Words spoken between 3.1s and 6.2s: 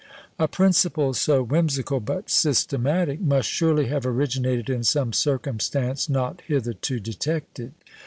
must surely have originated in some circumstance